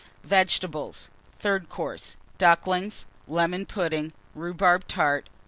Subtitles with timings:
[0.23, 1.11] Vegetables.
[1.37, 2.15] THIRD COURSE.
[2.39, 3.05] Ducklings.
[3.27, 4.13] Lemon Pudding.
[4.33, 5.29] Rhubarb Tart.